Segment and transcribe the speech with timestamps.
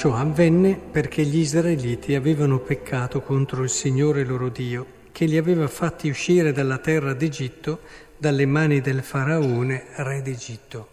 [0.00, 5.68] ciò avvenne perché gli israeliti avevano peccato contro il Signore loro Dio, che li aveva
[5.68, 7.80] fatti uscire dalla terra d'Egitto,
[8.16, 10.88] dalle mani del faraone, re d'Egitto.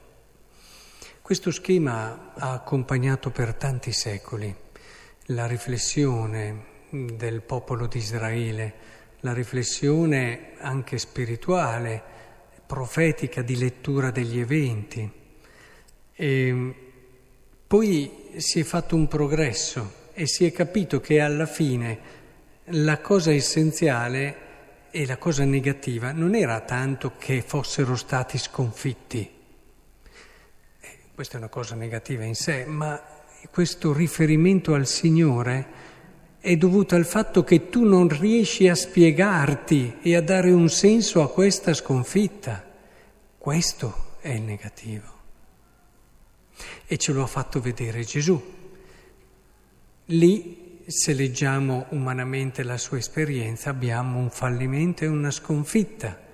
[1.22, 4.54] Questo schema ha accompagnato per tanti secoli
[5.28, 8.74] la riflessione del popolo di Israele,
[9.22, 12.04] la riflessione anche spirituale,
[12.66, 15.10] profetica di lettura degli eventi.
[16.14, 16.76] E
[17.68, 22.00] poi si è fatto un progresso e si è capito che alla fine
[22.72, 24.46] la cosa essenziale
[24.90, 29.30] e la cosa negativa non era tanto che fossero stati sconfitti,
[30.80, 33.00] eh, questa è una cosa negativa in sé, ma
[33.52, 35.68] questo riferimento al Signore
[36.40, 41.22] è dovuto al fatto che tu non riesci a spiegarti e a dare un senso
[41.22, 42.64] a questa sconfitta.
[43.38, 45.17] Questo è il negativo.
[46.86, 48.42] E ce lo ha fatto vedere Gesù.
[50.06, 56.26] Lì, se leggiamo umanamente la sua esperienza, abbiamo un fallimento e una sconfitta.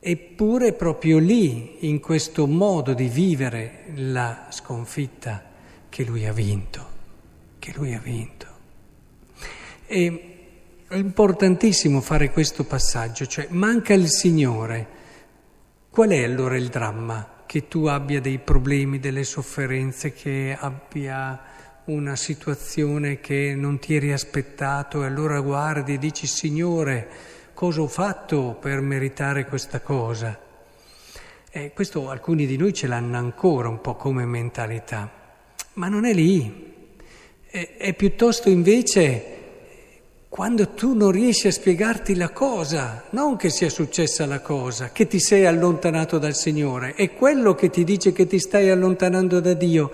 [0.00, 5.44] Eppure proprio lì, in questo modo di vivere la sconfitta,
[5.88, 6.86] che lui ha vinto,
[7.58, 8.46] che lui ha vinto.
[9.86, 10.38] E
[10.86, 14.86] è importantissimo fare questo passaggio, cioè manca il Signore.
[15.90, 17.37] Qual è allora il dramma?
[17.48, 21.40] Che tu abbia dei problemi, delle sofferenze, che abbia
[21.86, 27.08] una situazione che non ti eri aspettato e allora guardi e dici Signore,
[27.54, 30.38] cosa ho fatto per meritare questa cosa?
[31.50, 35.10] E questo alcuni di noi ce l'hanno ancora un po' come mentalità,
[35.72, 36.74] ma non è lì,
[37.46, 39.37] è, è piuttosto invece
[40.38, 45.08] quando tu non riesci a spiegarti la cosa, non che sia successa la cosa, che
[45.08, 49.54] ti sei allontanato dal Signore, è quello che ti dice che ti stai allontanando da
[49.54, 49.90] Dio,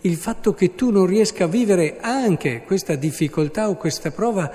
[0.00, 4.52] il fatto che tu non riesca a vivere anche questa difficoltà o questa prova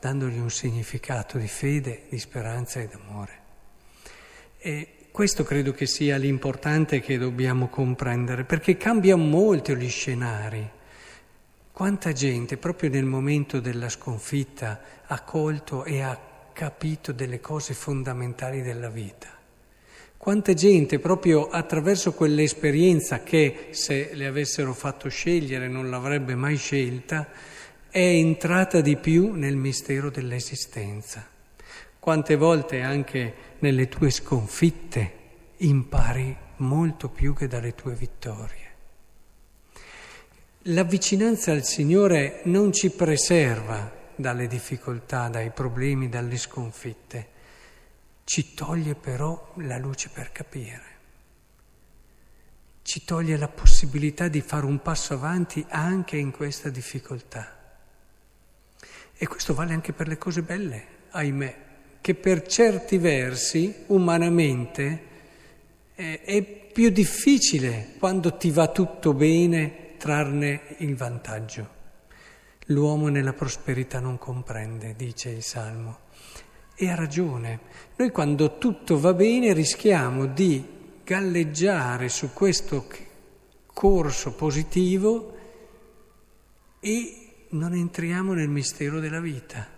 [0.00, 3.32] dandogli un significato di fede, di speranza e d'amore.
[4.56, 10.80] E questo credo che sia l'importante che dobbiamo comprendere, perché cambia molto gli scenari.
[11.82, 16.16] Quanta gente proprio nel momento della sconfitta ha colto e ha
[16.52, 19.26] capito delle cose fondamentali della vita.
[20.16, 27.28] Quanta gente proprio attraverso quell'esperienza che se le avessero fatto scegliere non l'avrebbe mai scelta,
[27.90, 31.26] è entrata di più nel mistero dell'esistenza.
[31.98, 35.12] Quante volte anche nelle tue sconfitte
[35.56, 38.61] impari molto più che dalle tue vittorie.
[40.66, 47.28] La vicinanza al Signore non ci preserva dalle difficoltà, dai problemi, dalle sconfitte,
[48.22, 50.82] ci toglie però la luce per capire,
[52.82, 57.58] ci toglie la possibilità di fare un passo avanti anche in questa difficoltà.
[59.14, 61.56] E questo vale anche per le cose belle, ahimè,
[62.00, 65.10] che per certi versi umanamente
[65.96, 66.42] è
[66.72, 71.68] più difficile quando ti va tutto bene trarne il vantaggio.
[72.66, 76.00] L'uomo nella prosperità non comprende, dice il Salmo.
[76.74, 77.60] E ha ragione.
[77.94, 82.84] Noi quando tutto va bene rischiamo di galleggiare su questo
[83.72, 85.36] corso positivo
[86.80, 89.68] e non entriamo nel mistero della vita.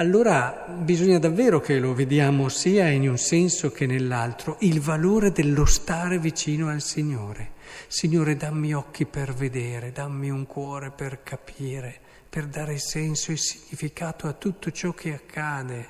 [0.00, 5.66] Allora bisogna davvero che lo vediamo sia in un senso che nell'altro, il valore dello
[5.66, 7.50] stare vicino al Signore.
[7.86, 12.00] Signore, dammi occhi per vedere, dammi un cuore per capire,
[12.30, 15.86] per dare senso e significato a tutto ciò che accade.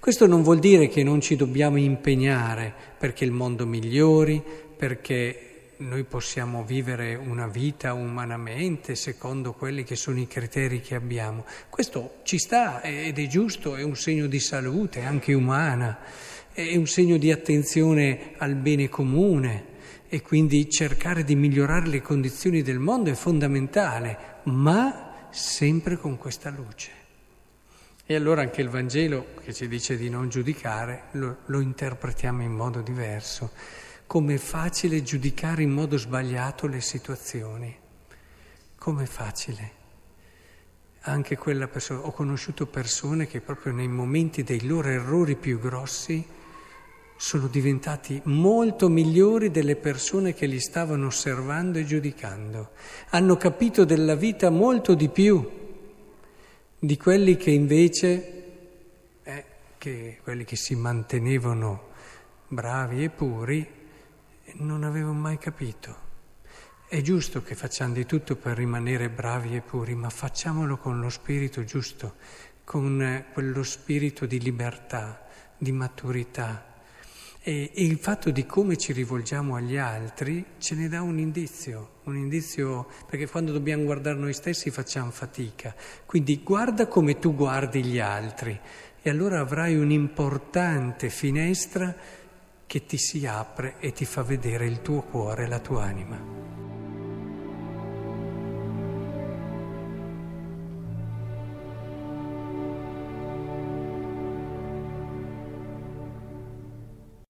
[0.00, 4.42] Questo non vuol dire che non ci dobbiamo impegnare perché il mondo migliori,
[4.74, 11.44] perché noi possiamo vivere una vita umanamente secondo quelli che sono i criteri che abbiamo.
[11.68, 15.98] Questo ci sta ed è giusto, è un segno di salute anche umana,
[16.52, 19.72] è un segno di attenzione al bene comune
[20.08, 26.50] e quindi cercare di migliorare le condizioni del mondo è fondamentale, ma sempre con questa
[26.50, 27.02] luce.
[28.06, 32.52] E allora anche il Vangelo che ci dice di non giudicare lo, lo interpretiamo in
[32.52, 33.50] modo diverso,
[34.06, 37.76] come è facile giudicare in modo sbagliato le situazioni,
[38.76, 39.82] come facile.
[41.06, 46.24] Anche quella persona, ho conosciuto persone che proprio nei momenti dei loro errori più grossi
[47.16, 52.70] sono diventati molto migliori delle persone che li stavano osservando e giudicando.
[53.10, 55.62] Hanno capito della vita molto di più
[56.78, 58.44] di quelli che invece,
[59.22, 59.44] eh,
[59.78, 61.92] che quelli che si mantenevano
[62.48, 63.66] bravi e puri,
[64.54, 66.12] non avevano mai capito.
[66.86, 71.08] È giusto che facciamo di tutto per rimanere bravi e puri, ma facciamolo con lo
[71.08, 72.16] spirito giusto,
[72.62, 75.26] con eh, quello spirito di libertà,
[75.56, 76.72] di maturità.
[77.40, 81.96] E, e, il fatto di come ci rivolgiamo agli altri ce ne dà un indizio,
[82.04, 85.74] un indizio perché quando dobbiamo guardare noi stessi facciamo fatica.
[86.06, 88.58] Quindi guarda come tu guardi gli altri
[89.02, 91.94] e allora avrai un'importante finestra
[92.66, 96.18] che ti si apre e ti fa vedere il tuo cuore, la tua anima.